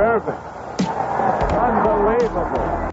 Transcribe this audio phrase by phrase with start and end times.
[0.00, 0.48] Perfect.
[1.56, 2.89] Unbelievable.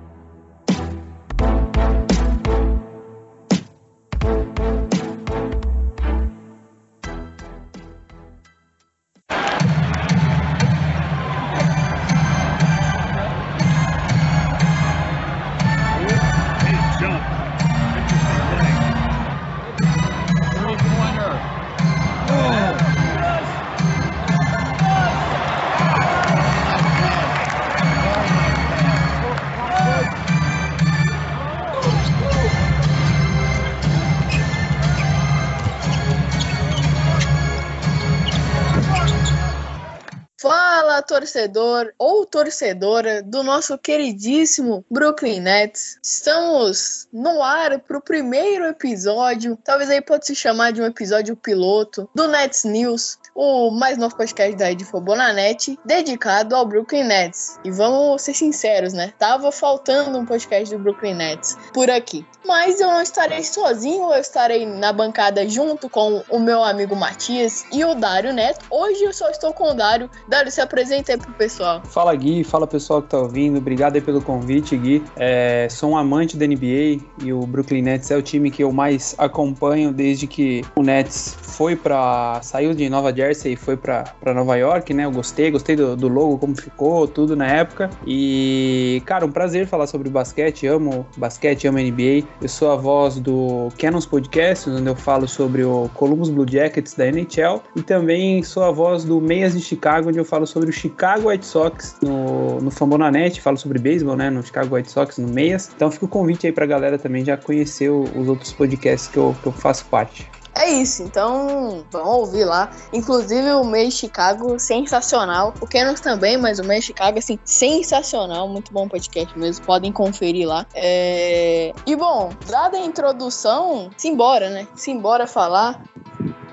[41.28, 46.00] Torcedor ou torcedora do nosso queridíssimo Brooklyn Nets.
[46.02, 51.36] Estamos no ar para o primeiro episódio, talvez aí pode se chamar de um episódio
[51.36, 57.60] piloto do Nets News, o mais novo podcast da Rede Fobonanet, dedicado ao Brooklyn Nets.
[57.64, 59.14] E vamos ser sinceros, né?
[59.20, 62.26] Tava faltando um podcast do Brooklyn Nets por aqui.
[62.48, 67.64] Mas eu não estarei sozinho, eu estarei na bancada junto com o meu amigo Matias
[67.72, 68.66] e o Dário Neto.
[68.72, 70.10] Hoje eu só estou com o Dário.
[70.28, 71.84] Dário, se apresenta aí pro pessoal.
[71.86, 75.04] Fala Gui, fala pessoal que tá ouvindo, obrigado aí pelo convite, Gui.
[75.16, 78.72] É, sou um amante da NBA e o Brooklyn Nets é o time que eu
[78.72, 84.34] mais acompanho desde que o Nets foi para saiu de Nova Jersey e foi para
[84.34, 85.06] Nova York, né?
[85.06, 87.90] Eu gostei, gostei do, do logo, como ficou, tudo na época.
[88.06, 92.28] E, cara, um prazer falar sobre basquete, amo basquete, amo NBA.
[92.42, 96.94] Eu sou a voz do Canons Podcast, onde eu falo sobre o Columbus Blue Jackets
[96.94, 100.70] da NHL e também sou a voz do Meias de Chicago, onde eu falo sobre
[100.70, 105.18] o Chicago White Sox no, no Fambonanet, falo sobre beisebol, né, no Chicago White Sox,
[105.18, 105.72] no Meias.
[105.76, 109.36] Então fica o convite aí pra galera também já conhecer os outros podcasts que eu,
[109.42, 110.30] que eu faço parte.
[110.58, 112.72] É isso, então vamos ouvir lá.
[112.92, 115.54] Inclusive o Meio Chicago, sensacional.
[115.62, 118.50] O Canos também, mas o Meio Chicago, assim, sensacional.
[118.50, 120.66] Muito bom podcast mesmo, podem conferir lá.
[120.74, 121.74] É...
[121.86, 124.68] E bom, dada a introdução, simbora, né?
[124.76, 125.84] Simbora falar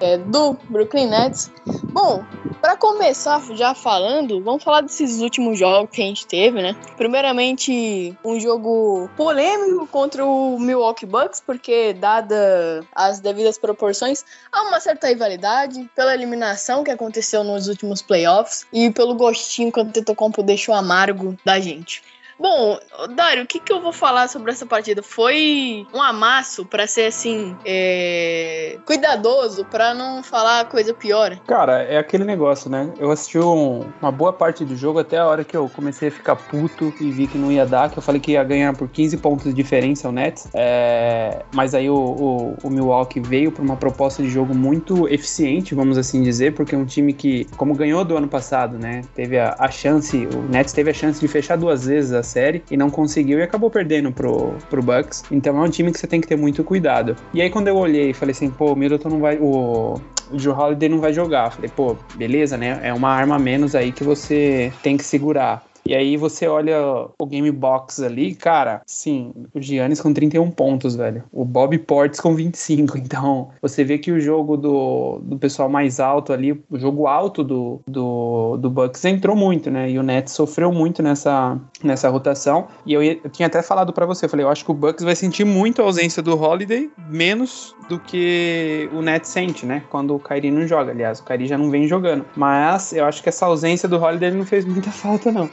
[0.04, 1.50] é, do Brooklyn Nets.
[1.84, 2.22] Bom,
[2.60, 6.76] para começar já falando, vamos falar desses últimos jogos que a gente teve, né?
[6.98, 14.78] Primeiramente, um jogo polêmico contra o Milwaukee Bucks, porque dada as devidas proporções, há uma
[14.78, 20.42] certa rivalidade pela eliminação que aconteceu nos últimos playoffs e pelo gostinho que o Antetokounmpo
[20.42, 22.02] deixou amargo da gente.
[22.38, 22.78] Bom,
[23.14, 25.02] Dário, o que, que eu vou falar sobre essa partida?
[25.02, 31.38] Foi um amasso pra ser assim, é, cuidadoso, pra não falar coisa pior.
[31.46, 32.92] Cara, é aquele negócio, né?
[32.98, 36.10] Eu assisti um- uma boa parte do jogo até a hora que eu comecei a
[36.12, 38.88] ficar puto e vi que não ia dar, que eu falei que ia ganhar por
[38.88, 40.48] 15 pontos de diferença o Nets.
[40.54, 45.74] É, mas aí o, o- o Milwaukee veio para uma proposta de jogo muito eficiente,
[45.74, 49.02] vamos assim dizer, porque é um time que, como ganhou do ano passado, né?
[49.14, 52.62] Teve a, a chance, o Nets teve a chance de fechar duas vezes a série
[52.70, 55.22] e não conseguiu e acabou perdendo pro, pro Bucks.
[55.30, 57.14] Então é um time que você tem que ter muito cuidado.
[57.32, 59.38] E aí quando eu olhei e falei assim, pô, o Middleton não vai.
[59.38, 61.52] O, o Drew Holiday não vai jogar.
[61.52, 62.80] Falei, pô, beleza, né?
[62.82, 65.62] É uma arma menos aí que você tem que segurar.
[65.86, 66.78] E aí você olha
[67.18, 71.24] o game box ali, cara, sim, o Giannis com 31 pontos, velho.
[71.30, 72.96] O Bob Portes com 25.
[72.96, 77.44] Então, você vê que o jogo do, do pessoal mais alto ali, o jogo alto
[77.44, 79.90] do, do, do Bucks entrou muito, né?
[79.90, 82.66] E o Nets sofreu muito nessa, nessa rotação.
[82.86, 85.04] E eu, eu tinha até falado pra você, eu falei, eu acho que o Bucks
[85.04, 89.82] vai sentir muito a ausência do Holiday, menos do que o Nets sente, né?
[89.90, 90.92] Quando o Kyrie não joga.
[90.92, 92.24] Aliás, o Kyrie já não vem jogando.
[92.34, 95.50] Mas eu acho que essa ausência do Holiday não fez muita falta, não.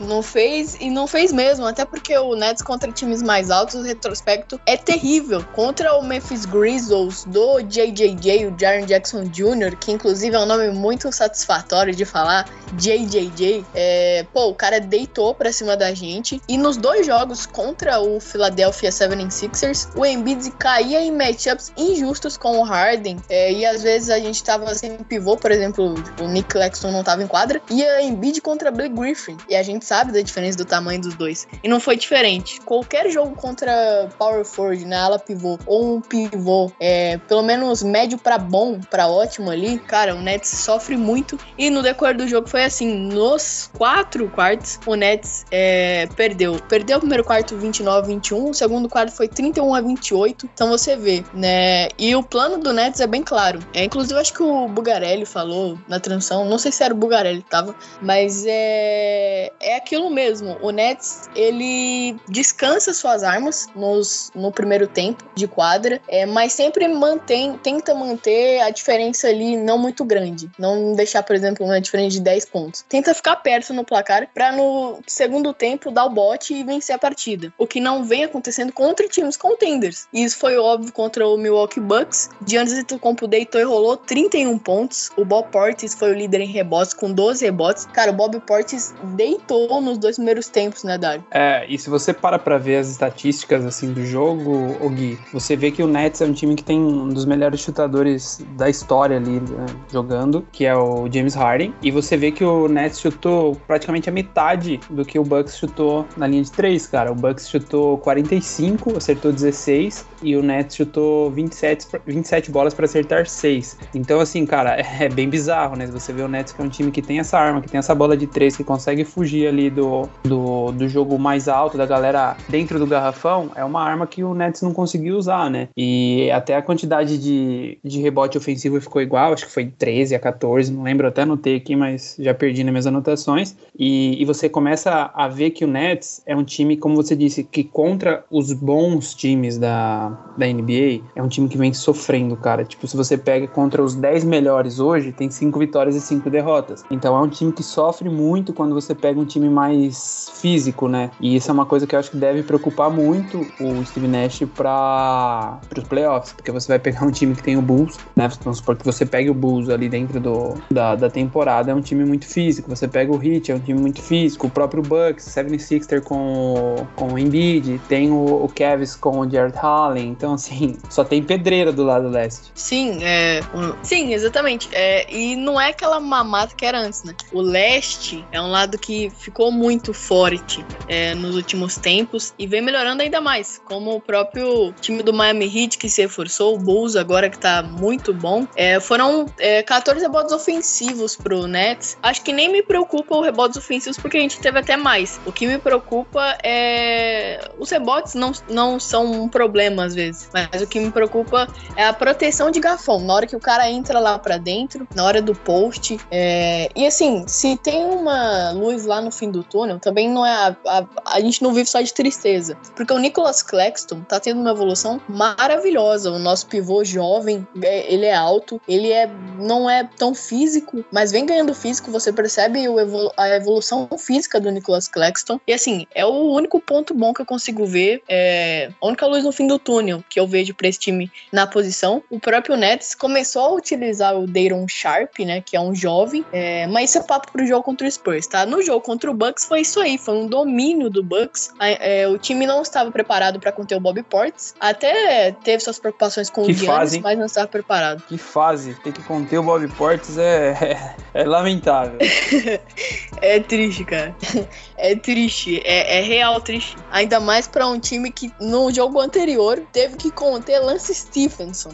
[0.00, 3.82] Não fez e não fez mesmo, até porque o Nets contra times mais altos, o
[3.82, 5.44] retrospecto é terrível.
[5.54, 10.70] Contra o Memphis Grizzlies do JJJ, o Jaren Jackson Jr., que inclusive é um nome
[10.70, 13.64] muito satisfatório de falar, JJJ.
[13.74, 16.40] É, pô, o cara deitou pra cima da gente.
[16.48, 22.58] E nos dois jogos contra o Philadelphia 76ers, o Embiid caía em matchups injustos com
[22.58, 23.18] o Harden.
[23.28, 27.02] É, e às vezes a gente tava sem pivô, por exemplo, o Nick Claxton não
[27.02, 27.60] tava em quadra.
[27.70, 29.36] E a Embiid contra Blake Griffin.
[29.48, 31.46] E a gente sabe da diferença do tamanho dos dois.
[31.62, 32.60] E não foi diferente.
[32.60, 37.82] Qualquer jogo contra Power Forward, na né, ala pivô, ou um pivô, é, pelo menos
[37.82, 41.38] médio para bom, para ótimo ali, cara, o Nets sofre muito.
[41.56, 46.58] E no decorrer do jogo foi assim: nos quatro quartos, o Nets é, perdeu.
[46.68, 50.48] Perdeu o primeiro quarto 29 a 21, o segundo quarto foi 31 a 28.
[50.52, 51.88] Então você vê, né?
[51.98, 53.60] E o plano do Nets é bem claro.
[53.72, 57.42] É, inclusive, acho que o Bugarelli falou na transição, não sei se era o Bugarelli
[57.42, 60.56] que tava, mas é, é aquilo mesmo.
[60.60, 66.86] O Nets, ele descansa suas armas nos, no primeiro tempo de quadra, é, mas sempre
[66.88, 70.50] mantém, tenta manter a diferença ali não muito grande.
[70.58, 72.84] Não deixar, por exemplo, uma diferença de 10 pontos.
[72.88, 76.98] Tenta ficar perto no placar para no segundo tempo dar o bote e vencer a
[76.98, 77.52] partida.
[77.58, 80.06] O que não vem acontecendo contra times contenders.
[80.12, 82.30] E isso foi óbvio contra o Milwaukee Bucks.
[82.46, 85.10] Giannis Antetokounmpo deitou e rolou 31 pontos.
[85.16, 87.86] O Bob Portis foi o líder em rebotes com 12 rebotes.
[87.86, 91.24] Cara, o Bob Portis deitou nos dois primeiros tempos, né, Dário?
[91.32, 95.56] É, e se você para pra ver as estatísticas, assim, do jogo, o Gui, você
[95.56, 99.16] vê que o Nets é um time que tem um dos melhores chutadores da história
[99.16, 101.74] ali né, jogando, que é o James Harden.
[101.82, 106.06] E você vê que o Nets chutou praticamente a metade do que o Bucks chutou
[106.16, 107.10] na linha de três, cara.
[107.10, 113.26] O Bucks chutou 45, acertou 16, e o Nets chutou 27, 27 bolas para acertar
[113.26, 113.78] 6.
[113.94, 115.88] Então, assim, cara, é bem bizarro, né?
[115.88, 117.96] Você vê o Nets que é um time que tem essa arma, que tem essa
[117.96, 122.36] bola de três, que consegue fugir ali do, do, do jogo mais alto, da galera
[122.48, 125.68] dentro do garrafão, é uma arma que o Nets não conseguiu usar, né?
[125.76, 130.18] E até a quantidade de, de rebote ofensivo ficou igual, acho que foi 13 a
[130.18, 133.56] 14, não lembro, até anotei aqui, mas já perdi nas minhas anotações.
[133.78, 137.44] E, e você começa a ver que o Nets é um time, como você disse,
[137.44, 142.64] que contra os bons times da, da NBA, é um time que vem sofrendo, cara.
[142.64, 146.84] Tipo, se você pega contra os 10 melhores hoje, tem 5 vitórias e 5 derrotas.
[146.90, 151.10] Então é um time que sofre muito quando você pega um time mais físico, né?
[151.20, 154.42] E isso é uma coisa que eu acho que deve preocupar muito o Steve Nash
[154.54, 158.28] para os playoffs, porque você vai pegar um time que tem o Bulls, né?
[158.42, 161.80] Vamos supor que você pegue o Bulls ali dentro do, da, da temporada, é um
[161.80, 162.68] time muito físico.
[162.68, 164.46] Você pega o Heat, é um time muito físico.
[164.46, 169.56] O próprio Bucks, 76er com, com o Embiid, tem o, o Cavs com o Jared
[169.58, 170.08] Allen.
[170.08, 172.50] Então, assim, só tem pedreira do lado leste.
[172.54, 173.40] Sim, é.
[173.82, 174.68] Sim, exatamente.
[174.72, 177.14] É, e não é aquela mamata que era antes, né?
[177.32, 178.87] O leste é um lado que
[179.18, 183.60] ficou muito forte é, nos últimos tempos e vem melhorando ainda mais.
[183.64, 187.62] Como o próprio time do Miami Heat que se reforçou, o Bulls agora que tá
[187.62, 188.46] muito bom.
[188.56, 191.96] É, foram é, 14 rebotes ofensivos pro Nets.
[192.02, 195.20] Acho que nem me preocupa os rebotes ofensivos porque a gente teve até mais.
[195.26, 197.40] O que me preocupa é.
[197.58, 201.84] Os rebotes não, não são um problema às vezes, mas o que me preocupa é
[201.84, 203.00] a proteção de garfão.
[203.00, 205.98] Na hora que o cara entra lá para dentro, na hora do post.
[206.10, 206.70] É...
[206.74, 210.32] E assim, se tem uma luz lá no fim do túnel, também não é.
[210.32, 212.56] A, a, a gente não vive só de tristeza.
[212.76, 216.10] Porque o Nicholas Claxton tá tendo uma evolução maravilhosa.
[216.10, 221.12] O nosso pivô jovem, é, ele é alto, ele é não é tão físico, mas
[221.12, 221.90] vem ganhando físico.
[221.90, 225.40] Você percebe evolu a evolução física do Nicholas Claxton.
[225.46, 228.02] E assim, é o único ponto bom que eu consigo ver.
[228.08, 231.46] É a única luz no fim do túnel que eu vejo para esse time na
[231.46, 232.02] posição.
[232.10, 235.40] O próprio Nets começou a utilizar o Dayron Sharp, né?
[235.40, 236.24] Que é um jovem.
[236.32, 238.44] É, mas isso é papo pro jogo contra o Spurs, tá?
[238.44, 239.96] No jogo contra o Bucks foi isso aí.
[239.98, 241.52] Foi um domínio do Bucks.
[241.60, 244.54] É, o time não estava preparado para conter o Bobby Portis.
[244.60, 248.02] Até teve suas preocupações com Que o Giannis, mas não estava preparado.
[248.06, 251.98] Que fase, ter que conter o Bob Portes é, é lamentável.
[253.20, 254.14] É triste, cara.
[254.80, 255.60] É triste.
[255.64, 256.76] É, é real triste.
[256.92, 261.72] Ainda mais pra um time que no jogo anterior teve que conter Lance Stephenson.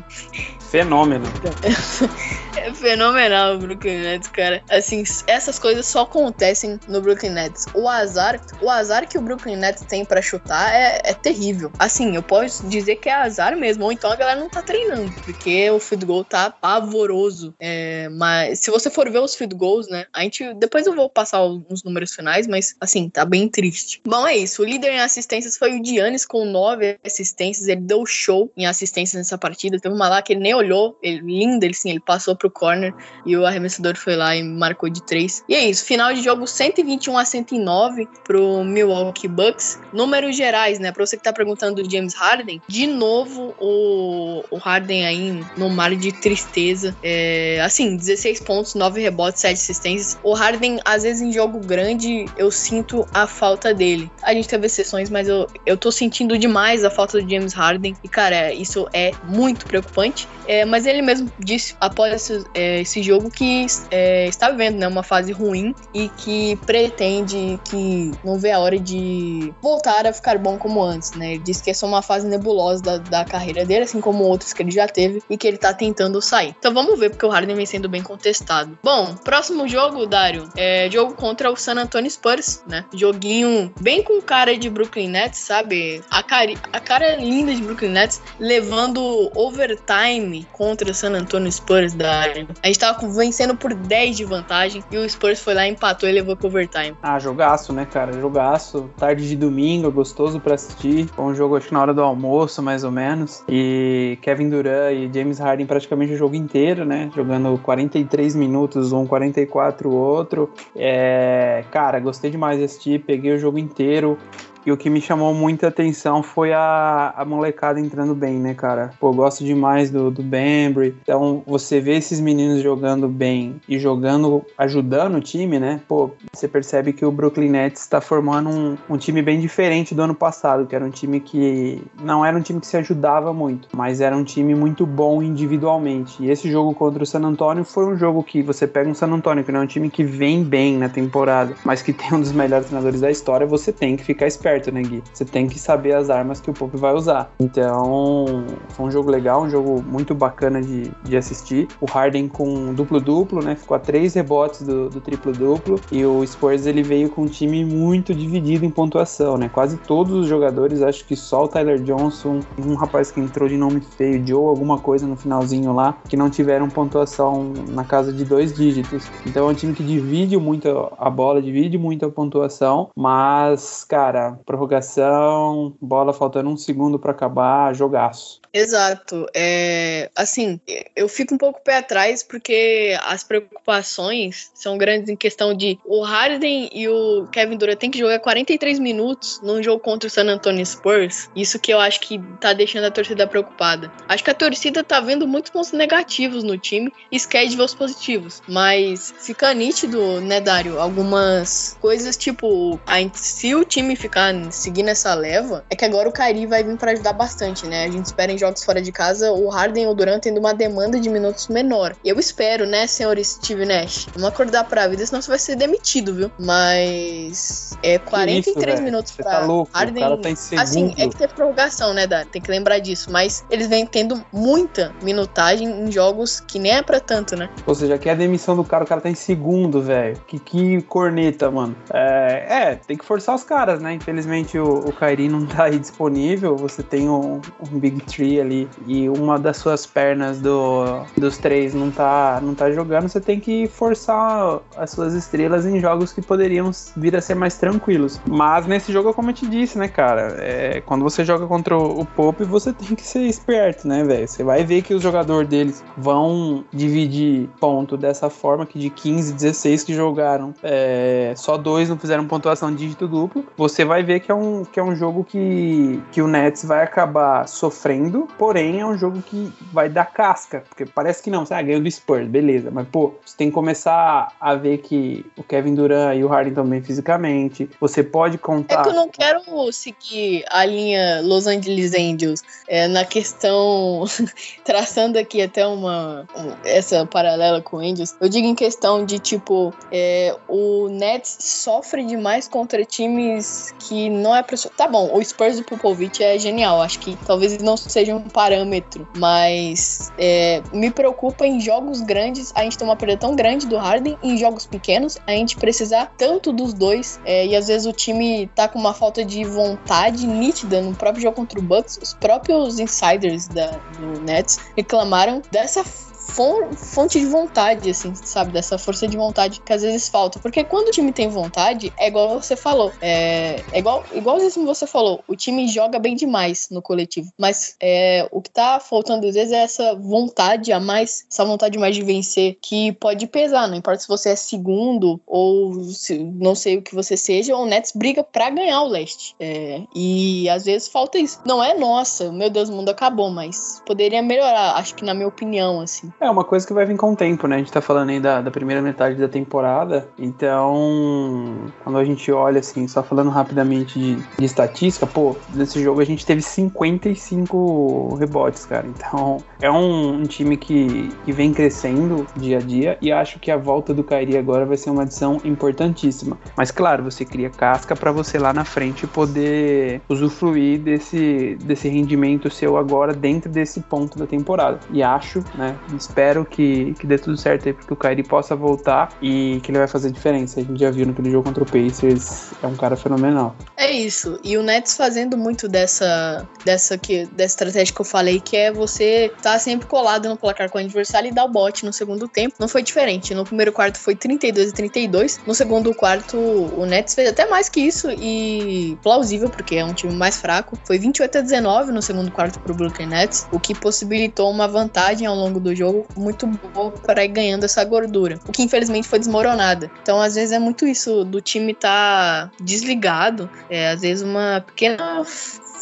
[0.70, 1.26] Fenômeno.
[2.56, 4.62] É fenomenal o Brooklyn Nets, cara.
[4.70, 7.66] Assim, essas coisas só acontecem no Brooklyn Nets.
[7.74, 11.72] O azar, o azar que o Brooklyn Nets tem pra chutar é, é terrível.
[11.78, 15.12] Assim, eu posso dizer que é azar mesmo, ou então a galera não tá treinando,
[15.24, 17.54] porque o field goal tá pavoroso.
[17.58, 21.10] É, mas se você for ver os field goals, né, a gente depois eu vou
[21.10, 24.00] passar uns números finais, mas assim, tá bem triste.
[24.06, 24.62] Bom, é isso.
[24.62, 27.68] O líder em assistências foi o Giannis com nove assistências.
[27.68, 29.78] Ele deu show em assistências nessa partida.
[29.78, 32.94] Teve uma lá que ele nem olhou, ele, lindo, ele sim, ele passou pro corner
[33.26, 35.42] e o arremessador foi lá e marcou de três.
[35.48, 39.80] E é isso, final de jogo 121 a 109 pro Milwaukee Bucks.
[39.92, 40.92] Números gerais, né?
[40.92, 45.70] Pra você que tá perguntando do James Harden, de novo o, o Harden aí no
[45.70, 46.96] mar de tristeza.
[47.02, 50.18] É, assim, 16 pontos, 9 rebotes, 7 assistências.
[50.22, 54.10] O Harden, às vezes em jogo grande, eu sinto a falta dele.
[54.24, 57.94] A gente teve exceções, mas eu, eu tô sentindo demais a falta do James Harden.
[58.02, 60.28] E, cara, isso é muito preocupante.
[60.46, 64.88] É, mas ele mesmo disse após esse, é, esse jogo que é, está vivendo né,
[64.88, 70.38] uma fase ruim e que pretende que não vê a hora de voltar a ficar
[70.38, 71.34] bom como antes, né?
[71.34, 74.62] Ele disse que é uma fase nebulosa da, da carreira dele, assim como outros que
[74.62, 76.54] ele já teve e que ele tá tentando sair.
[76.58, 78.78] Então vamos ver, porque o Harden vem sendo bem contestado.
[78.82, 82.84] Bom, próximo jogo, Dário, é jogo contra o San Antonio Spurs, né?
[82.94, 86.02] Joguinho bem com cara de Brooklyn Nets, sabe?
[86.10, 91.94] A cara, a cara linda de Brooklyn Nets, levando overtime contra o San Antonio Spurs,
[91.94, 92.48] Dário.
[92.62, 96.12] A gente tava vencendo por 10 de vantagem e o Spurs foi lá, empatou e
[96.12, 96.96] levou pro overtime.
[97.02, 98.12] Ah, jogaço, né, cara?
[98.12, 98.90] Jogaço.
[98.96, 101.08] Tarde de domingo, gostoso pra assistir.
[101.18, 103.42] Um jogo, acho que na hora do almoço, mais ou menos.
[103.48, 107.10] E Kevin Durant e James Harden praticamente o jogo inteiro, né?
[107.14, 110.50] Jogando 43 minutos, um 44 o outro.
[110.74, 111.64] É...
[111.70, 113.00] Cara, gostei demais de assistir.
[113.00, 114.18] Peguei o jogo inteiro dinheiro
[114.66, 118.92] e o que me chamou muita atenção foi a, a molecada entrando bem, né, cara?
[118.98, 120.96] Pô, gosto demais do, do Bembry.
[121.02, 125.80] Então, você vê esses meninos jogando bem e jogando, ajudando o time, né?
[125.86, 130.02] Pô, você percebe que o Brooklyn Nets está formando um, um time bem diferente do
[130.02, 133.68] ano passado, que era um time que não era um time que se ajudava muito,
[133.72, 136.22] mas era um time muito bom individualmente.
[136.22, 139.08] E esse jogo contra o San Antonio foi um jogo que você pega um San
[139.08, 142.20] Antonio, que não é um time que vem bem na temporada, mas que tem um
[142.20, 145.02] dos melhores treinadores da história, você tem que ficar esperto né, Gui?
[145.12, 147.30] Você tem que saber as armas que o Pope vai usar.
[147.40, 151.68] Então, foi um jogo legal, um jogo muito bacana de, de assistir.
[151.80, 153.54] O Harden com duplo-duplo, né?
[153.54, 155.80] Ficou a três rebotes do, do triplo-duplo.
[155.90, 159.48] E o Spurs, ele veio com um time muito dividido em pontuação, né?
[159.48, 163.56] Quase todos os jogadores, acho que só o Tyler Johnson, um rapaz que entrou de
[163.56, 168.24] nome feio, Joe, alguma coisa no finalzinho lá, que não tiveram pontuação na casa de
[168.24, 169.06] dois dígitos.
[169.26, 170.68] Então é um time que divide muito
[170.98, 177.74] a bola, divide muito a pontuação, mas, cara, prorrogação, bola faltando um segundo para acabar,
[177.74, 178.40] jogaço.
[178.52, 179.26] Exato.
[179.34, 180.60] É, assim,
[180.94, 186.02] eu fico um pouco pé atrás porque as preocupações são grandes em questão de o
[186.02, 190.26] Harden e o Kevin Durant tem que jogar 43 minutos num jogo contra o San
[190.28, 191.28] Antonio Spurs.
[191.34, 193.90] Isso que eu acho que tá deixando a torcida preocupada.
[194.08, 197.74] Acho que a torcida tá vendo muitos pontos negativos no time e esquece de os
[197.74, 198.42] positivos.
[198.46, 200.78] Mas fica nítido, né, Dário?
[200.78, 202.78] Algumas coisas tipo,
[203.14, 206.92] se o time ficar seguindo essa leva, é que agora o Kyrie vai vir para
[206.92, 207.84] ajudar bastante, né?
[207.84, 210.54] A gente espera em jogos fora de casa, o Harden ou o Durant tendo uma
[210.54, 211.94] demanda de minutos menor.
[212.04, 214.06] Eu espero, né, senhor Steve Nash?
[214.14, 216.30] Vamos acordar pra vida, senão você vai ser demitido, viu?
[216.38, 219.96] Mas é 43 isso, minutos você pra tá louco, Harden.
[219.96, 220.62] o cara tá em segundo.
[220.62, 222.26] Assim, é que teve prorrogação, né, Dar?
[222.26, 223.10] Tem que lembrar disso.
[223.10, 227.48] Mas eles vêm tendo muita minutagem em jogos que nem é pra tanto, né?
[227.66, 230.20] Ou seja, aqui é a demissão do cara, o cara tá em segundo, velho.
[230.26, 231.76] Que, que corneta, mano.
[231.92, 233.94] É, é, tem que forçar os caras, né?
[233.94, 234.23] Infelizmente
[234.58, 236.56] o, o Kyrie não tá aí disponível.
[236.56, 241.74] Você tem um, um Big Tree ali e uma das suas pernas do, dos três
[241.74, 246.22] não tá, não tá jogando, você tem que forçar as suas estrelas em jogos que
[246.22, 248.20] poderiam vir a ser mais tranquilos.
[248.26, 252.04] Mas nesse jogo, como eu te disse, né, cara, é, quando você joga contra o
[252.04, 254.26] Pope, você tem que ser esperto, né, velho?
[254.26, 259.32] Você vai ver que os jogadores deles vão dividir ponto dessa forma, que de 15,
[259.34, 263.44] 16 que jogaram, é, só dois não fizeram pontuação dígito duplo.
[263.56, 266.82] Você vai ver que é um, que é um jogo que, que o Nets vai
[266.82, 271.54] acabar sofrendo, porém é um jogo que vai dar casca, porque parece que não, você
[271.54, 275.42] ah, ganhou do Spurs, beleza, mas pô, você tem que começar a ver que o
[275.42, 278.80] Kevin Durant e o Harden também fisicamente, você pode contar...
[278.80, 279.42] É que eu não quero
[279.72, 284.04] seguir a linha Los Angeles Angels é, na questão,
[284.64, 286.26] traçando aqui até uma,
[286.64, 292.48] essa paralela com Angels, eu digo em questão de tipo, é, o Nets sofre demais
[292.48, 294.56] contra times que não é pra...
[294.76, 299.08] Tá bom, o Spurs do Popovich é genial, acho que talvez não seja um parâmetro,
[299.16, 303.76] mas é, me preocupa em jogos grandes a gente ter uma perda tão grande do
[303.76, 307.92] Harden, em jogos pequenos a gente precisar tanto dos dois, é, e às vezes o
[307.92, 312.14] time tá com uma falta de vontade nítida no próprio jogo contra o Bucks, os
[312.14, 313.66] próprios insiders da,
[313.98, 315.84] do Nets reclamaram dessa
[316.26, 318.52] fonte de vontade, assim, sabe?
[318.52, 320.38] Dessa força de vontade que às vezes falta.
[320.38, 322.92] Porque quando o time tem vontade, é igual você falou.
[323.00, 325.22] É, é igual, igualzinho você falou.
[325.28, 327.30] O time joga bem demais no coletivo.
[327.38, 331.78] Mas é, o que tá faltando às vezes é essa vontade a mais, essa vontade
[331.78, 333.68] mais de vencer, que pode pesar.
[333.68, 337.66] Não importa se você é segundo ou se, não sei o que você seja, o
[337.66, 339.34] Nets briga pra ganhar o leste.
[339.38, 341.40] É, e às vezes falta isso.
[341.46, 345.28] Não é nossa, meu Deus, o mundo acabou, mas poderia melhorar, acho que na minha
[345.28, 346.12] opinião, assim.
[346.20, 347.56] É uma coisa que vai vir com o tempo, né?
[347.56, 352.30] A gente tá falando aí da, da primeira metade da temporada, então quando a gente
[352.32, 358.16] olha assim, só falando rapidamente de, de estatística, pô, nesse jogo a gente teve 55
[358.16, 358.86] rebotes, cara.
[358.86, 363.50] Então é um, um time que, que vem crescendo dia a dia e acho que
[363.50, 366.38] a volta do Kairi agora vai ser uma adição importantíssima.
[366.56, 372.48] Mas claro, você cria casca para você lá na frente poder usufruir desse, desse rendimento
[372.50, 374.80] seu agora dentro desse ponto da temporada.
[374.90, 379.12] E acho, né, espero que, que dê tudo certo aí porque o Kairi possa voltar
[379.20, 380.60] e que ele vai fazer diferença.
[380.60, 383.54] A gente já viu naquele jogo contra o Pacers, é um cara fenomenal.
[383.76, 384.38] É isso.
[384.42, 388.72] E o Nets fazendo muito dessa dessa que dessa estratégia que eu falei, que é
[388.72, 392.28] você tá sempre colado no placar com o adversário e dar o bote no segundo
[392.28, 392.56] tempo.
[392.58, 393.34] Não foi diferente.
[393.34, 395.40] No primeiro quarto foi 32 e 32.
[395.46, 399.94] No segundo quarto, o Nets fez até mais que isso e plausível, porque é um
[399.94, 400.78] time mais fraco.
[400.84, 405.26] Foi 28 a 19 no segundo quarto pro Brooklyn Nets, o que possibilitou uma vantagem
[405.26, 408.38] ao longo do jogo muito boa para ir ganhando essa gordura.
[408.48, 409.90] O que infelizmente foi desmoronada.
[410.02, 415.22] Então, às vezes é muito isso do time tá desligado, é às vezes uma pequena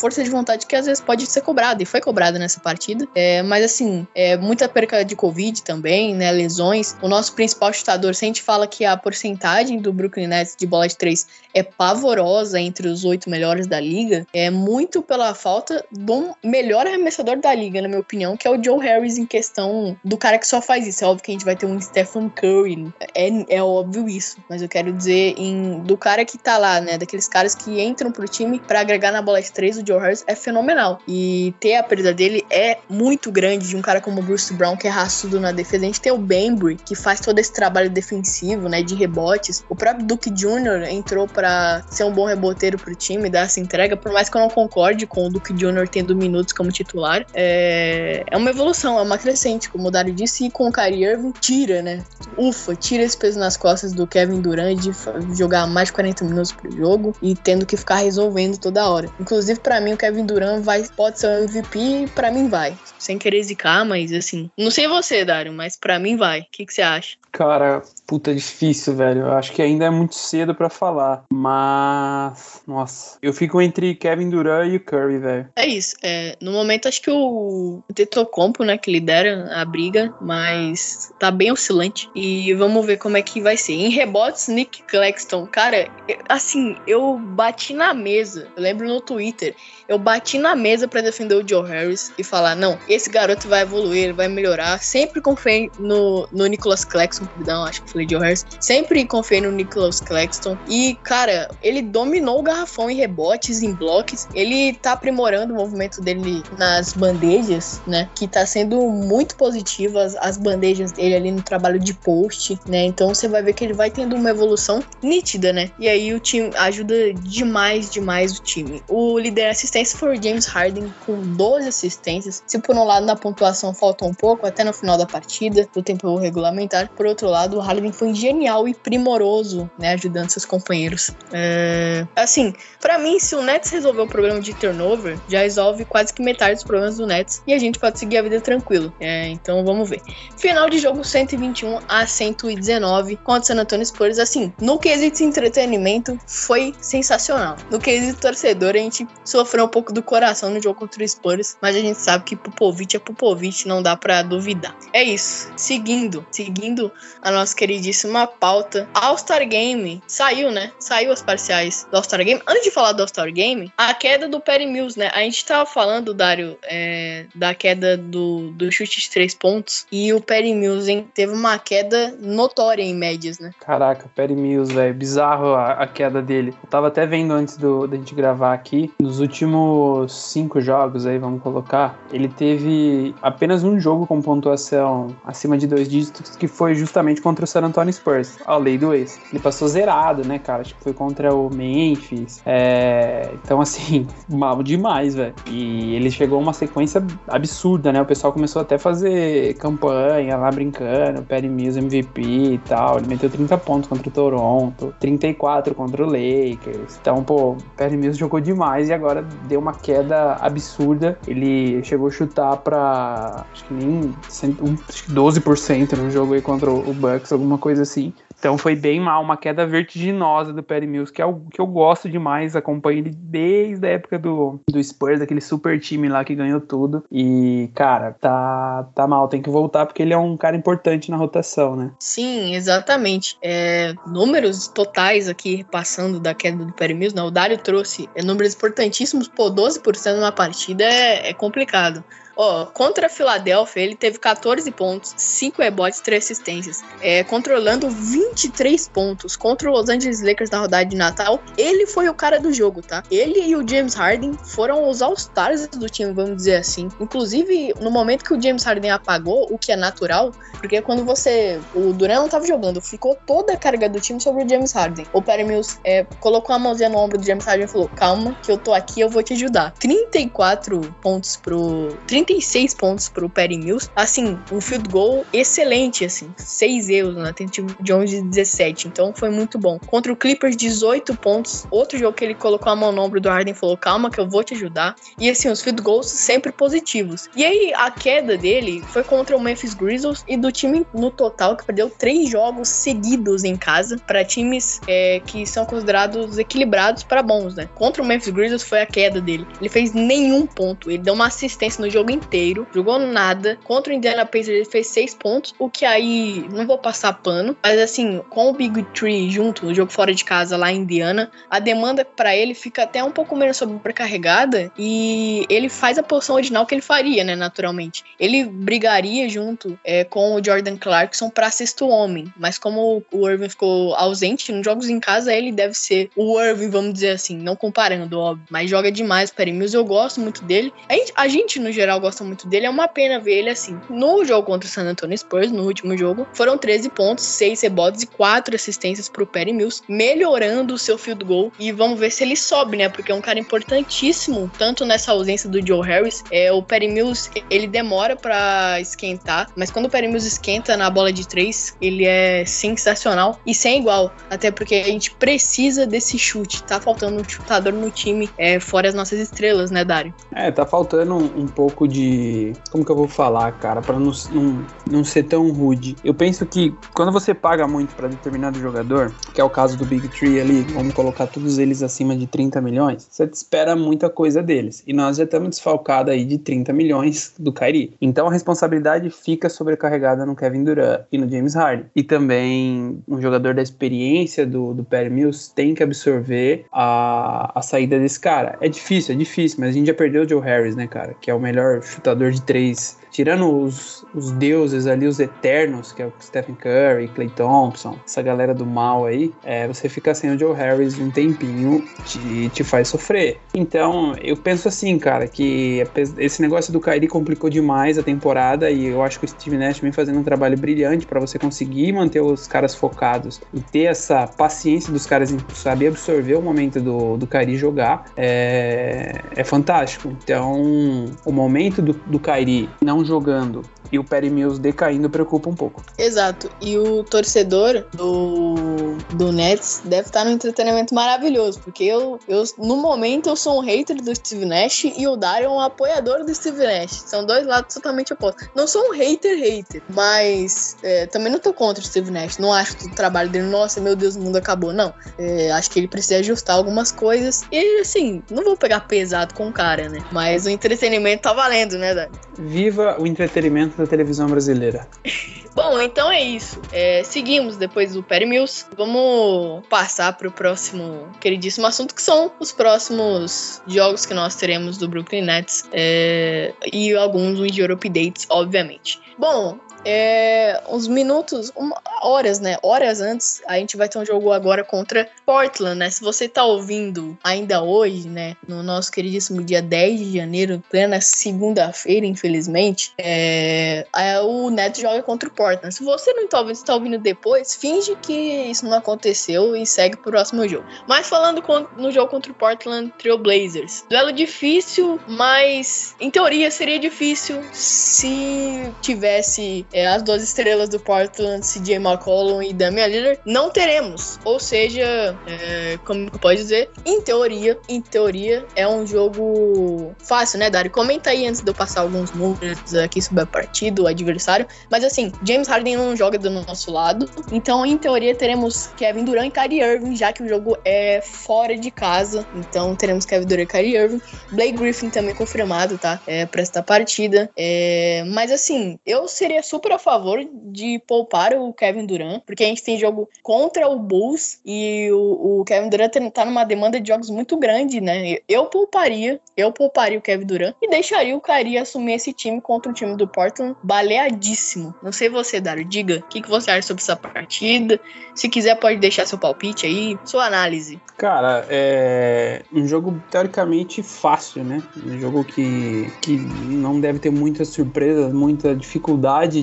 [0.02, 3.06] força de vontade que às vezes pode ser cobrada, e foi cobrada nessa partida.
[3.14, 6.32] É, mas assim, é, muita perca de Covid também, né?
[6.32, 6.96] Lesões.
[7.00, 10.66] O nosso principal chutador, se a gente fala que a porcentagem do Brooklyn Nets de
[10.66, 15.84] bola de três é pavorosa entre os oito melhores da liga, é muito pela falta
[15.92, 19.96] do melhor arremessador da liga, na minha opinião, que é o Joe Harris em questão
[20.04, 21.04] do cara que só faz isso.
[21.04, 24.62] É óbvio que a gente vai ter um Stephen Curry, é, é óbvio isso, mas
[24.62, 26.98] eu quero dizer em, do cara que tá lá, né?
[26.98, 30.24] Daqueles caras que entram pro time para agregar na bola de três, o Joe Harris
[30.26, 31.00] é fenomenal.
[31.06, 34.76] E ter a perda dele é muito grande de um cara como o Bruce Brown,
[34.76, 35.84] que é raçudo na defesa.
[35.84, 38.82] A gente tem o Bembry, que faz todo esse trabalho defensivo, né?
[38.82, 39.64] De rebotes.
[39.68, 40.88] O próprio Duke Jr.
[40.90, 43.96] entrou para ser um bom reboteiro pro time, dar essa entrega.
[43.96, 45.88] Por mais que eu não concorde com o Duke Jr.
[45.90, 50.46] tendo minutos como titular, é, é uma evolução, é uma crescente, como o Dário disse.
[50.46, 52.02] E com o Kyrie Irving, tira, né?
[52.36, 54.92] Ufa, tira esse peso nas costas do Kevin Durant de
[55.36, 59.08] jogar mais de 40 minutos pro jogo e tendo que ficar resolvendo toda hora.
[59.20, 62.76] Inclusive, para mim, o Kevin Durant vai, pode ser o MVP, para mim vai.
[62.98, 64.50] Sem querer zicar, mas assim.
[64.58, 66.40] Não sei você, Dário, mas para mim vai.
[66.40, 67.16] O que, que você acha?
[67.32, 69.22] Cara, puta difícil, velho.
[69.22, 71.24] Eu acho que ainda é muito cedo para falar.
[71.32, 72.62] Mas.
[72.66, 73.18] Nossa.
[73.22, 75.48] Eu fico entre Kevin Durant e Curry, velho.
[75.56, 75.96] É isso.
[76.02, 81.52] É, no momento, acho que o Tetocompo, né, que lidera a briga, mas tá bem
[81.52, 82.10] oscilante.
[82.14, 83.74] E vamos ver como é que vai ser.
[83.74, 85.46] Em rebotes, Nick Claxton.
[85.46, 85.88] Cara,
[86.28, 88.48] assim, eu bati na mesa.
[88.56, 89.54] Eu lembro no Twitter.
[89.88, 93.62] Eu bati na mesa para defender o Joe Harris e falar: não, esse garoto vai
[93.62, 94.82] evoluir, vai melhorar.
[94.82, 98.46] Sempre confiei no, no Nicholas Claxton, perdão, acho que falei Joe Harris.
[98.60, 100.56] Sempre confiei no Nicholas Claxton.
[100.68, 104.26] E, cara, ele dominou o garrafão em rebotes, em blocos.
[104.34, 108.08] Ele tá aprimorando o movimento dele nas bandejas, né?
[108.14, 112.84] Que tá sendo muito positivo as, as bandejas dele ali no trabalho de post, né?
[112.84, 115.70] Então você vai ver que ele vai tendo uma evolução nítida, né?
[115.78, 118.82] E aí o time ajuda demais, demais o time.
[118.88, 122.42] O líder assistência foi o James Harden com 12 assistências.
[122.46, 125.82] Se por um lado na pontuação faltou um pouco, até no final da partida, do
[125.82, 129.94] tempo regulamentar, por outro lado, o Harden foi genial e primoroso, né?
[129.94, 131.10] Ajudando seus companheiros.
[131.32, 132.06] É...
[132.14, 136.22] Assim, para mim, se o Nets resolver o problema de turnover, já resolve quase que
[136.22, 138.92] metade dos problemas do Nets e a gente pode seguir a vida tranquilo.
[139.00, 140.02] É, então vamos ver.
[140.36, 144.18] Final de jogo 121 a 119 contra o San Antonio Spurs.
[144.18, 147.56] Assim, no quesito de entretenimento, foi sensacional.
[147.70, 151.56] No quesito torcedor, a gente sofreu um pouco do coração no jogo contra o Spurs,
[151.60, 154.76] mas a gente sabe que Popovich é Popovich, não dá para duvidar.
[154.92, 155.52] É isso.
[155.56, 156.90] Seguindo, seguindo
[157.22, 160.70] a nossa queridíssima pauta, All-Star Game saiu, né?
[160.78, 162.42] Saiu as parciais do All-Star Game.
[162.46, 165.10] Antes de falar do All-Star Game, a queda do Perry Mills, né?
[165.14, 170.12] A gente tava falando, Dário, é, da queda do, do chute de três pontos e
[170.12, 173.52] o Perry Mills hein, teve uma queda notória em médias, né?
[173.58, 176.54] Caraca, Perry Mills, velho, bizarro a, a, queda dele.
[176.62, 181.18] Eu tava até vendo antes do, da gente gravar aqui, nos últimos cinco jogos aí,
[181.18, 186.74] vamos colocar, ele teve apenas um jogo com pontuação acima de dois dígitos, que foi
[186.74, 189.20] justamente contra o San Antonio Spurs, a lei do ex.
[189.32, 190.62] Ele passou zerado, né, cara?
[190.62, 192.42] Acho que foi contra o Memphis.
[192.46, 193.30] É...
[193.44, 195.34] Então, assim, mal demais, velho.
[195.48, 198.00] E ele chegou a uma sequência absurda, né?
[198.00, 202.98] O pessoal começou até a fazer campanha lá brincando, Perry Mills MVP e tal.
[202.98, 206.98] Ele meteu 30 pontos contra o Toronto, 34 contra o Lakers.
[207.00, 211.18] Então, pô, Perry Mills jogou demais e agora deu uma queda absurda.
[211.26, 217.32] Ele chegou a chutar pra acho que nem 12% no jogo aí contra o Bucks,
[217.32, 221.24] alguma coisa assim Então foi bem mal, uma queda vertiginosa do Perry Mills, que é
[221.24, 225.78] o que eu gosto demais, acompanho ele desde a época do, do Spurs, aquele super
[225.78, 227.04] time lá que ganhou tudo.
[227.10, 231.16] E, cara, tá, tá mal, tem que voltar porque ele é um cara importante na
[231.16, 231.92] rotação, né?
[231.98, 233.36] Sim, exatamente.
[233.42, 237.22] É, números totais aqui, passando da queda do Perry Mills, né?
[237.22, 242.02] O Dário trouxe é, números importantíssimos, pô, 12% numa partida é, é complicado.
[242.44, 248.88] Ó, contra a Filadélfia, ele teve 14 pontos, 5 rebotes, 3 assistências, é, controlando 23
[248.88, 249.36] pontos.
[249.36, 252.82] Contra o Los Angeles Lakers na rodada de Natal, ele foi o cara do jogo,
[252.82, 253.04] tá?
[253.08, 256.88] Ele e o James Harden foram os All-Stars do time, vamos dizer assim.
[256.98, 261.60] Inclusive, no momento que o James Harden apagou, o que é natural, porque quando você.
[261.76, 265.06] O Durant não tava jogando, ficou toda a carga do time sobre o James Harden.
[265.12, 268.36] O Perry Mills é, colocou a mãozinha no ombro do James Harden e falou: Calma,
[268.42, 269.72] que eu tô aqui, eu vou te ajudar.
[269.78, 271.96] 34 pontos pro.
[272.32, 273.90] 36 pontos pro Perry Mills.
[273.94, 276.32] Assim, um field goal excelente, assim.
[276.36, 278.88] 6 erros na tentativa de 11 de 17.
[278.88, 279.78] Então foi muito bom.
[279.78, 281.66] Contra o Clippers, 18 pontos.
[281.70, 284.18] Outro jogo que ele colocou a mão no ombro do Harden e falou: Calma, que
[284.18, 284.94] eu vou te ajudar.
[285.18, 287.28] E assim, os field goals sempre positivos.
[287.36, 291.56] E aí, a queda dele foi contra o Memphis Grizzlies e do time no total
[291.56, 297.22] que perdeu três jogos seguidos em casa para times é, que são considerados equilibrados para
[297.22, 297.68] bons, né?
[297.74, 299.46] Contra o Memphis Grizzlies foi a queda dele.
[299.60, 300.90] Ele fez nenhum ponto.
[300.90, 303.58] Ele deu uma assistência no jogo inteiro, jogou nada.
[303.64, 307.56] Contra o Indiana Pacers ele fez seis pontos, o que aí não vou passar pano,
[307.62, 311.30] mas assim, com o Big Tree junto no jogo fora de casa lá em Indiana,
[311.48, 316.36] a demanda para ele fica até um pouco menos sobrecarregada e ele faz a posição
[316.36, 318.04] original que ele faria, né, naturalmente.
[318.18, 323.48] Ele brigaria junto é, com o Jordan Clarkson para sexto homem, mas como o Irving
[323.48, 327.56] ficou ausente nos jogos em casa, ele deve ser o Irving, vamos dizer assim, não
[327.56, 330.72] comparando, óbvio, mas joga demais Perry Mills, eu gosto muito dele.
[330.88, 333.80] A gente, a gente, no geral, gosta muito dele, é uma pena ver ele assim.
[333.88, 338.02] No jogo contra o San Antonio Spurs, no último jogo, foram 13 pontos, 6 rebotes
[338.02, 342.24] e 4 assistências pro Perry Mills, melhorando o seu field goal e vamos ver se
[342.24, 346.52] ele sobe, né, porque é um cara importantíssimo, tanto nessa ausência do Joe Harris, é,
[346.52, 351.12] o Perry Mills, ele demora para esquentar, mas quando o Perry Mills esquenta na bola
[351.12, 356.62] de 3, ele é sensacional e sem igual, até porque a gente precisa desse chute,
[356.64, 360.12] tá faltando um chutador no time, é, fora as nossas estrelas, né, Dário?
[360.34, 362.52] É, tá faltando um, um pouco de.
[362.70, 365.96] Como que eu vou falar, cara, pra não, não, não ser tão rude.
[366.02, 369.84] Eu penso que quando você paga muito pra determinado jogador, que é o caso do
[369.84, 374.42] Big Tree ali, vamos colocar todos eles acima de 30 milhões, você espera muita coisa
[374.42, 374.82] deles.
[374.86, 377.94] E nós já estamos desfalcados aí de 30 milhões do Kyrie.
[378.00, 381.86] Então a responsabilidade fica sobrecarregada no Kevin Durant e no James Harden.
[381.94, 387.62] E também um jogador da experiência do, do Perry Mills tem que absorver a, a
[387.62, 388.56] saída desse cara.
[388.60, 391.14] É difícil, é difícil, mas a gente já perdeu o Joe Harris, né, cara?
[391.20, 396.02] Que é o melhor chutador de três tirando os, os deuses ali, os eternos, que
[396.02, 400.34] é o Stephen Curry, Clay Thompson, essa galera do mal aí, é, você fica sem
[400.34, 403.38] o Joe Harris um tempinho, te, te faz sofrer.
[403.54, 405.84] Então, eu penso assim, cara, que
[406.18, 409.80] esse negócio do Kyrie complicou demais a temporada e eu acho que o Steve Nash
[409.80, 414.26] vem fazendo um trabalho brilhante para você conseguir manter os caras focados e ter essa
[414.26, 420.16] paciência dos caras em saber absorver o momento do, do Kyrie jogar é, é fantástico.
[420.24, 423.62] Então, o momento do, do Kyrie não jogando
[423.92, 425.84] e o Perry Mills decaindo preocupa um pouco.
[425.98, 426.50] Exato.
[426.60, 432.76] E o torcedor do, do Nets deve estar num entretenimento maravilhoso, porque eu, eu, no
[432.76, 436.34] momento, eu sou um hater do Steve Nash e o Dario é um apoiador do
[436.34, 437.02] Steve Nash.
[437.06, 438.48] São dois lados totalmente opostos.
[438.56, 442.38] Não sou um hater, hater, mas é, também não tô contra o Steve Nash.
[442.38, 444.72] Não acho que o trabalho dele, nossa, meu Deus, o mundo acabou.
[444.72, 444.94] Não.
[445.18, 447.42] É, acho que ele precisa ajustar algumas coisas.
[447.52, 450.02] E, assim, não vou pegar pesado com o cara, né?
[450.10, 452.12] Mas o entretenimento tá valendo, né, Dario?
[452.38, 454.86] Viva o entretenimento da televisão brasileira.
[455.54, 456.60] Bom, então é isso.
[456.72, 458.64] É, seguimos depois do Perry Mills.
[458.76, 464.78] Vamos passar para o próximo queridíssimo assunto, que são os próximos jogos que nós teremos
[464.78, 468.98] do Brooklyn Nets é, e alguns Injury Updates, obviamente.
[469.18, 472.56] Bom, é, uns minutos, uma, horas, né?
[472.62, 475.90] Horas antes, a gente vai ter um jogo agora contra Portland, né?
[475.90, 478.36] Se você tá ouvindo ainda hoje, né?
[478.46, 485.02] No nosso queridíssimo dia 10 de janeiro, plena segunda-feira, infelizmente, é, é, o Neto joga
[485.02, 485.74] contra o Portland.
[485.74, 489.66] Se você não tá ouvindo, você tá ouvindo depois, finge que isso não aconteceu e
[489.66, 490.66] segue pro próximo jogo.
[490.86, 496.50] Mas falando com, no jogo contra o Portland Trail Blazers, duelo difícil, mas em teoria
[496.50, 503.20] seria difícil se tivesse é, as duas estrelas do Portland, CJ McCollum e Damian Lillard,
[503.24, 504.18] não teremos.
[504.24, 510.50] Ou seja, é, como pode dizer, em teoria, em teoria, é um jogo fácil, né,
[510.50, 510.68] Dari?
[510.68, 514.46] Comenta aí antes de eu passar alguns números aqui sobre a partida, o adversário.
[514.70, 517.08] Mas assim, James Harden não joga do nosso lado.
[517.30, 521.56] Então, em teoria, teremos Kevin Durant e Kyrie Irving, já que o jogo é fora
[521.56, 522.26] de casa.
[522.34, 524.00] Então, teremos Kevin Durant e Kyrie Irving.
[524.32, 526.00] Blake Griffin também confirmado, tá?
[526.06, 527.30] É, pra esta partida.
[527.36, 532.46] É, mas, assim, eu seria super a favor de poupar o Kevin Durant, porque a
[532.46, 536.88] gente tem jogo contra o Bulls e o, o Kevin Durant tá numa demanda de
[536.88, 538.16] jogos muito grande, né?
[538.28, 542.70] Eu pouparia, eu pouparia o Kevin Durant e deixaria o Kyrie assumir esse time contra
[542.70, 544.74] o time do Portland baleadíssimo.
[544.82, 547.78] Não sei você, Dário, diga o que, que você acha sobre essa partida.
[548.14, 550.80] Se quiser, pode deixar seu palpite aí, sua análise.
[550.96, 554.62] Cara, é um jogo teoricamente fácil, né?
[554.86, 559.42] Um jogo que, que não deve ter muitas surpresas, muita dificuldade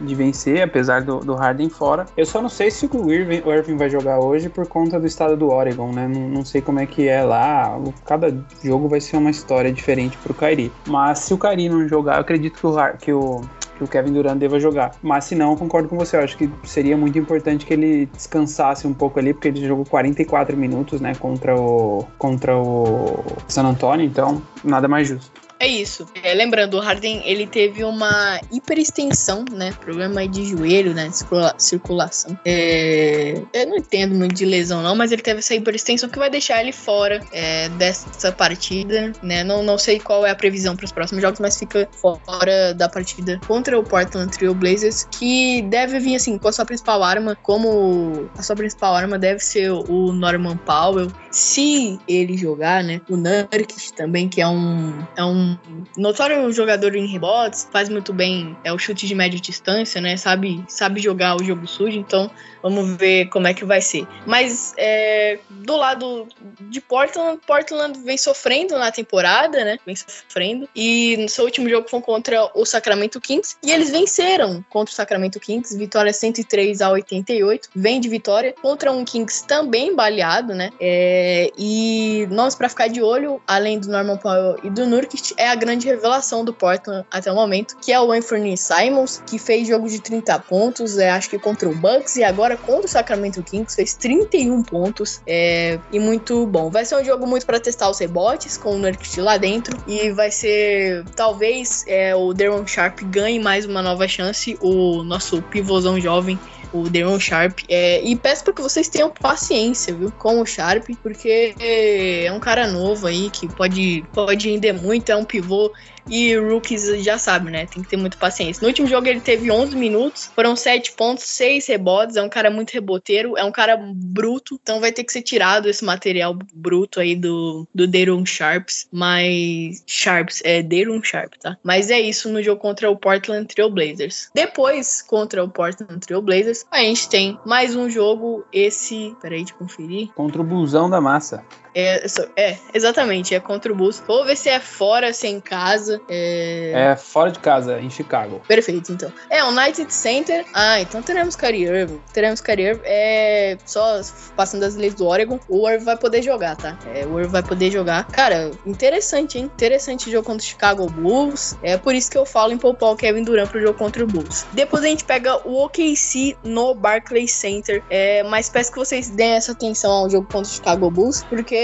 [0.00, 2.06] de vencer, apesar do, do Harden fora.
[2.16, 5.06] Eu só não sei se o Irving, o Irving vai jogar hoje por conta do
[5.06, 6.06] estado do Oregon, né?
[6.06, 7.78] Não, não sei como é que é lá.
[8.04, 10.72] Cada jogo vai ser uma história diferente pro Kyrie.
[10.86, 13.40] Mas se o Kyrie não jogar, eu acredito que o, que o
[13.80, 14.92] que o Kevin Durant deva jogar.
[15.02, 16.16] Mas se não, concordo com você.
[16.16, 19.86] Eu acho que seria muito importante que ele descansasse um pouco ali, porque ele jogou
[19.86, 25.49] 44 minutos, né, contra o contra o San Antonio, então nada mais justo.
[25.60, 26.06] É isso.
[26.22, 29.72] É, lembrando, o Harden ele teve uma hiperextensão, né?
[29.72, 31.10] Problema de joelho, né?
[31.10, 32.38] Circula circulação.
[32.46, 36.30] É, eu não entendo muito de lesão, não, mas ele teve essa hiperextensão que vai
[36.30, 39.44] deixar ele fora é, dessa partida, né?
[39.44, 42.88] Não, não sei qual é a previsão para os próximos jogos, mas fica fora da
[42.88, 47.36] partida contra o Portland Trail Blazers, que deve vir assim com a sua principal arma,
[47.36, 51.12] como a sua principal arma deve ser o Norman Powell.
[51.30, 53.02] Se ele jogar, né?
[53.10, 55.49] O Nurkic também, que é um, é um
[55.96, 60.16] notório jogador em rebotes, faz muito bem é o chute de média distância, né?
[60.16, 62.30] Sabe, sabe jogar o jogo sujo, então
[62.62, 64.06] vamos ver como é que vai ser.
[64.26, 66.26] Mas é, do lado
[66.60, 69.78] de Portland, Portland vem sofrendo na temporada, né?
[69.84, 70.68] Vem sofrendo.
[70.74, 74.94] E no seu último jogo foi contra o Sacramento Kings e eles venceram contra o
[74.94, 77.70] Sacramento Kings, vitória 103 a 88.
[77.74, 80.70] Vem de vitória contra um Kings também baleado, né?
[80.80, 85.48] É, e nós para ficar de olho, além do Norman Powell e do Nurkic, é
[85.48, 89.66] a grande revelação do Portland até o momento, que é o Anthony Simons, que fez
[89.66, 93.42] jogo de 30 pontos, é, acho que contra o Bucks, e agora contra o Sacramento
[93.42, 96.70] Kings, fez 31 pontos, é, e muito bom.
[96.70, 100.10] Vai ser um jogo muito para testar os rebotes, com o Nurkic lá dentro, e
[100.10, 105.98] vai ser, talvez, é, o Deron Sharp ganhe mais uma nova chance, o nosso pivôzão
[105.98, 106.38] jovem,
[106.72, 107.60] o Deron Sharp.
[107.68, 112.40] É, e peço para que vocês tenham paciência, viu, com o Sharp, porque é um
[112.40, 115.72] cara novo aí que pode, pode render muito, é um pivô
[116.08, 117.66] e rookies já sabe, né?
[117.66, 118.60] Tem que ter muita paciência.
[118.60, 122.16] No último jogo ele teve 11 minutos, foram 7 pontos, 6 rebotes.
[122.16, 125.68] É um cara muito reboteiro, é um cara bruto, então vai ter que ser tirado
[125.68, 128.88] esse material bruto aí do, do Deron Sharps.
[128.92, 129.82] Mas.
[129.86, 131.56] Sharps, é Deron Sharp, tá?
[131.62, 134.30] Mas é isso no jogo contra o Portland Trail Blazers.
[134.34, 138.44] Depois, contra o Portland Trail Blazers, a gente tem mais um jogo.
[138.52, 139.14] Esse.
[139.20, 140.08] Peraí de conferir.
[140.14, 141.44] Contra o Busão da Massa.
[141.74, 142.06] É,
[142.36, 144.02] é, exatamente, é contra o Bulls.
[144.06, 146.00] Vou ver se é fora, se é em casa.
[146.08, 146.90] É...
[146.92, 148.40] é fora de casa, em Chicago.
[148.46, 149.12] Perfeito, então.
[149.28, 150.44] É, o United Center.
[150.54, 152.00] Ah, então teremos Kyrie Irving.
[152.12, 152.82] Teremos Kyrie Irving.
[152.84, 154.00] É, só
[154.36, 156.78] passando as leis do Oregon, o Irving vai poder jogar, tá?
[156.94, 158.06] É, o Irving vai poder jogar.
[158.08, 159.50] Cara, interessante, hein?
[159.54, 161.56] Interessante o jogo contra o Chicago Bulls.
[161.62, 164.06] É por isso que eu falo em poupar o Kevin Durant pro jogo contra o
[164.06, 164.46] Bulls.
[164.52, 167.82] Depois a gente pega o OKC no Barclays Center.
[167.90, 171.59] É, mas peço que vocês deem essa atenção ao jogo contra o Chicago Bulls, porque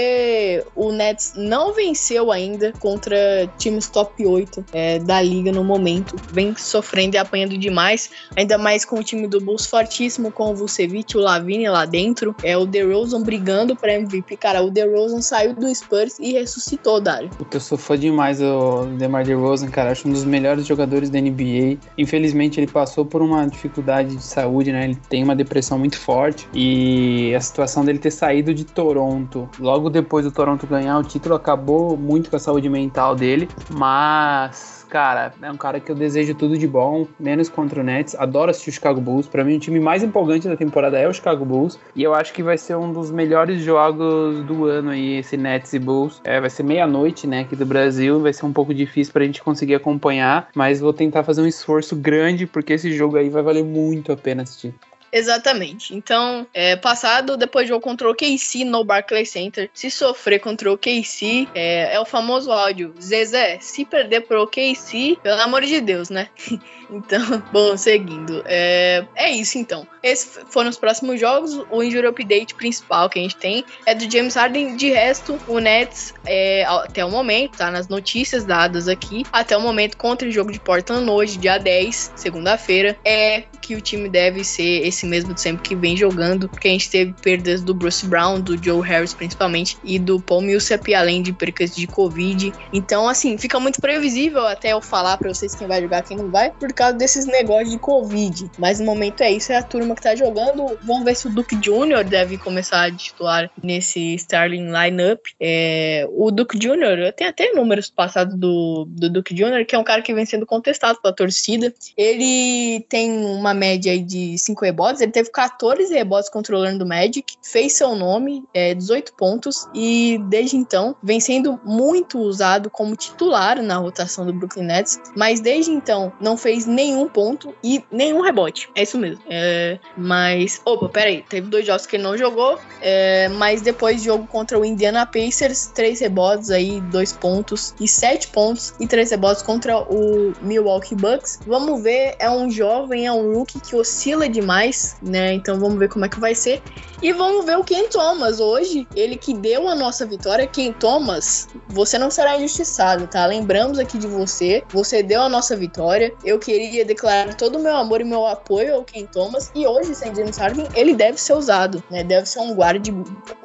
[0.75, 3.17] o Nets não venceu ainda contra
[3.57, 6.15] times top 8 é, da liga no momento.
[6.31, 10.55] Vem sofrendo e apanhando demais, ainda mais com o time do Bulls fortíssimo, com o
[10.55, 12.35] Vucevic, o Lavine lá dentro.
[12.43, 14.37] É o DeRozan brigando para MVP.
[14.37, 17.29] Cara, o DeRozan saiu do Spurs e ressuscitou, Dário.
[17.29, 19.91] Puta, eu sou fã demais do DeMar DeRozan, cara.
[19.91, 21.77] Acho um dos melhores jogadores da NBA.
[21.97, 24.85] Infelizmente, ele passou por uma dificuldade de saúde, né?
[24.85, 29.86] Ele tem uma depressão muito forte e a situação dele ter saído de Toronto logo
[29.89, 35.33] depois do Toronto ganhar o título acabou muito com a saúde mental dele, mas cara,
[35.41, 38.15] é um cara que eu desejo tudo de bom, menos contra o Nets.
[38.15, 39.27] Adoro assistir o Chicago Bulls.
[39.27, 41.79] Para mim, o time mais empolgante da temporada é o Chicago Bulls.
[41.95, 45.73] E eu acho que vai ser um dos melhores jogos do ano aí, esse Nets
[45.73, 46.21] e Bulls.
[46.23, 48.21] É, vai ser meia-noite, né, aqui do Brasil.
[48.21, 50.47] Vai ser um pouco difícil pra gente conseguir acompanhar.
[50.55, 54.17] Mas vou tentar fazer um esforço grande, porque esse jogo aí vai valer muito a
[54.17, 54.73] pena assistir.
[55.11, 55.95] Exatamente.
[55.95, 59.69] Então, é, passado, depois jogo contra o KC no Barclays Center.
[59.73, 62.93] Se sofrer contra o KC, é, é o famoso áudio.
[63.01, 66.29] Zezé, se perder pro KC, pelo amor de Deus, né?
[66.89, 68.43] então, bom, seguindo.
[68.45, 69.87] É, é isso então.
[70.03, 71.53] esses foram os próximos jogos.
[71.71, 74.75] O injury update principal que a gente tem é do James Harden.
[74.75, 79.61] De resto, o Nets, é, até o momento, tá nas notícias dadas aqui, até o
[79.61, 84.43] momento contra o jogo de Portland hoje, dia 10, segunda-feira, é que o time deve
[84.43, 88.41] ser esse mesmo sempre que vem jogando, porque a gente teve perdas do Bruce Brown,
[88.41, 92.51] do Joe Harris principalmente, e do Paul Millsap, além de percas de Covid.
[92.73, 96.29] Então, assim, fica muito previsível até eu falar para vocês quem vai jogar, quem não
[96.29, 98.49] vai, por causa desses negócios de Covid.
[98.57, 100.77] Mas no momento é isso, é a turma que tá jogando.
[100.83, 102.03] Vamos ver se o Duke Jr.
[102.07, 105.19] deve começar a titular nesse Starling lineup.
[105.39, 109.79] É, o Duke Jr., eu tenho até números passados do, do Duke Jr., que é
[109.79, 111.73] um cara que vem sendo contestado pela torcida.
[111.95, 117.35] Ele tem uma média aí de 5 rebotes, ele teve 14 rebotes controlando o Magic,
[117.41, 123.61] fez seu nome, é, 18 pontos, e desde então vem sendo muito usado como titular
[123.61, 128.69] na rotação do Brooklyn Nets, mas desde então não fez nenhum ponto e nenhum rebote.
[128.75, 129.21] É isso mesmo.
[129.29, 134.27] É, mas, opa, peraí, teve dois jogos que ele não jogou, é, mas depois jogo
[134.27, 139.41] contra o Indiana Pacers, três rebotes aí, dois pontos e sete pontos e três rebotes
[139.41, 141.39] contra o Milwaukee Bucks.
[141.45, 145.33] Vamos ver, é um jovem, é um rookie que oscila demais, né?
[145.33, 146.61] Então vamos ver como é que vai ser.
[147.01, 150.47] E vamos ver o Ken Thomas hoje, ele que deu a nossa vitória.
[150.47, 153.23] Ken Thomas, você não será injustiçado, tá?
[153.27, 156.11] Lembramos aqui de você, você deu a nossa vitória.
[156.25, 159.51] Eu queria declarar todo o meu amor e meu apoio ao Ken Thomas.
[159.53, 162.03] E hoje, sem James Harden, ele deve ser usado, né?
[162.03, 162.91] Deve ser um guarde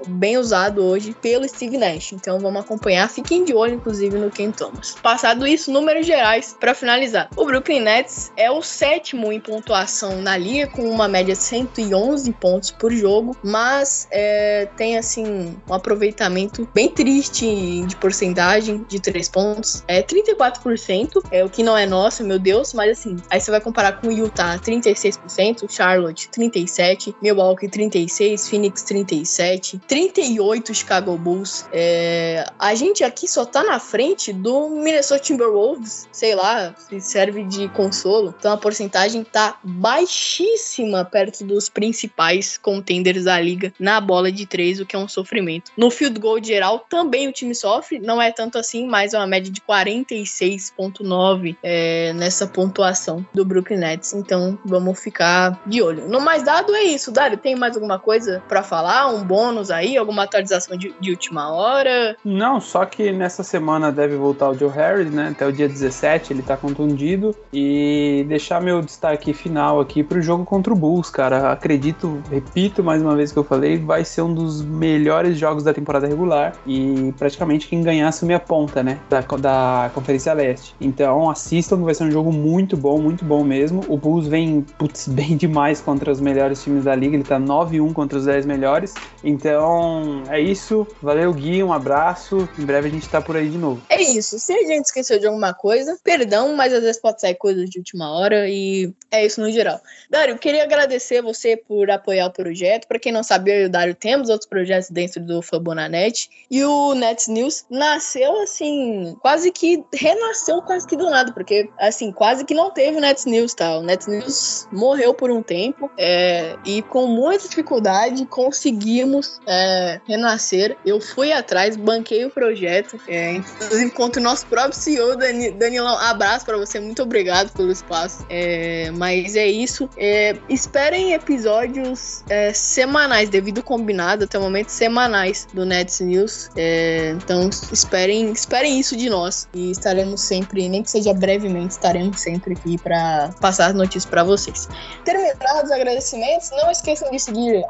[0.09, 2.13] bem usado hoje pelo Steve Nash.
[2.13, 3.09] Então vamos acompanhar.
[3.11, 4.97] Fiquem de olho, inclusive, no Ken Thomas.
[5.03, 7.29] Passado isso, números gerais para finalizar.
[7.37, 12.33] O Brooklyn Nets é o sétimo em pontuação na liga, com uma média de 111
[12.33, 19.29] pontos por jogo mas é, tem assim um aproveitamento bem triste de porcentagem de três
[19.29, 19.83] pontos.
[19.87, 23.61] É 34%, é o que não é nosso, meu Deus, mas assim, aí você vai
[23.61, 31.67] comparar com o Utah 36%, Charlotte 37%, Milwaukee 36%, Phoenix 37%, 38% Chicago Bulls.
[31.73, 37.45] É, a gente aqui só tá na frente do Minnesota Timberwolves, sei lá, se serve
[37.45, 38.35] de consolo.
[38.39, 44.81] Então a porcentagem tá baixíssima perto dos principais contenders da liga na bola de três,
[44.81, 45.71] o que é um sofrimento.
[45.77, 49.27] No field goal geral, também o time sofre, não é tanto assim, mas é uma
[49.27, 54.15] média de 46,9 é, nessa pontuação do Brooklyn Nets.
[54.15, 56.09] Então vamos ficar de olho.
[56.09, 57.37] No mais dado é isso, Dário.
[57.37, 59.09] Tem mais alguma coisa para falar?
[59.09, 59.97] Um bônus aí?
[59.97, 62.17] Alguma atualização de, de, última hora?
[62.25, 65.29] Não, só que nessa semana deve voltar o Joe Harris, né?
[65.33, 67.35] Até o dia 17 ele tá contundido.
[67.53, 71.53] E deixar meu destaque final aqui pro jogo contra o Bulls, cara.
[71.53, 75.73] Acredito, repito mais uma vez que eu falei, vai ser um dos melhores jogos da
[75.73, 80.75] temporada regular e praticamente quem ganhar assume a ponta, né, da, da Conferência Leste.
[80.81, 83.83] Então assistam vai ser um jogo muito bom, muito bom mesmo.
[83.89, 87.93] O Bulls vem, putz, bem demais contra os melhores times da liga, ele tá 9-1
[87.93, 88.95] contra os 10 melhores.
[89.25, 93.59] Então é isso, valeu Gui, um abraço, em breve a gente tá por aí de
[93.59, 93.81] novo.
[93.89, 97.35] É isso, se a gente esqueceu de alguma coisa, perdão, mas às vezes pode sair
[97.35, 99.81] coisas de última hora e é isso no geral.
[100.11, 100.92] Dário, queria agradecer
[101.23, 104.49] você por apoiar o projeto, para quem não sabe, eu e o Dário temos outros
[104.49, 106.29] projetos dentro do Fabonanet.
[106.51, 112.13] E o Nets News nasceu assim, quase que renasceu quase que do nada, porque assim,
[112.13, 113.79] quase que não teve o Nets News, tá?
[113.79, 120.77] O Nets News morreu por um tempo é, e com muita dificuldade conseguimos é, renascer.
[120.85, 125.97] Eu fui atrás, banquei o projeto, é, inclusive o nosso próprio CEO, Dani, Danilão.
[125.99, 128.25] Abraço para você, muito obrigado pelo espaço.
[128.29, 129.89] É, mas é isso.
[129.97, 130.37] É,
[130.83, 136.51] esperem episódios é, semanais, devido combinado até o momento, semanais do Nets News.
[136.57, 142.21] É, então esperem, esperem isso de nós e estaremos sempre, nem que seja brevemente, estaremos
[142.21, 144.69] sempre aqui para passar as notícias para vocês.
[145.05, 147.63] Terminados os agradecimentos, não esqueçam de seguir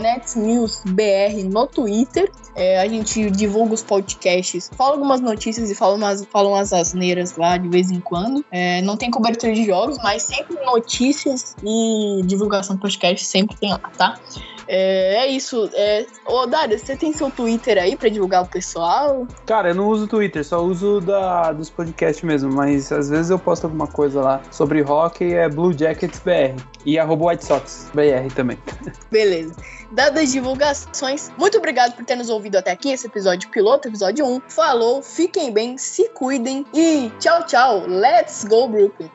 [0.00, 2.30] NetsNewsBR no Twitter.
[2.54, 7.36] É, a gente divulga os podcasts, fala algumas notícias e fala umas, fala umas asneiras
[7.36, 8.44] lá de vez em quando.
[8.50, 13.70] É, não tem cobertura de jogos, mas sempre notícias e divulgação do podcast sempre tem
[13.70, 14.18] lá, tá?
[14.66, 15.68] É, é isso.
[15.74, 16.06] É...
[16.26, 19.26] Ô, Dário, você tem seu Twitter aí pra divulgar o pessoal?
[19.46, 23.38] Cara, eu não uso Twitter, só uso da, dos podcasts mesmo, mas às vezes eu
[23.38, 26.60] posto alguma coisa lá sobre rock, é Blue Jackets BR.
[26.86, 28.58] E arroba White Sox BR também.
[29.10, 29.54] Beleza.
[29.92, 34.24] Dadas as divulgações, muito obrigado por ter nos ouvido até aqui, esse episódio piloto, episódio
[34.24, 34.42] 1.
[34.48, 37.86] Falou, fiquem bem, se cuidem e tchau, tchau.
[37.88, 39.10] Let's go, Brooklyn.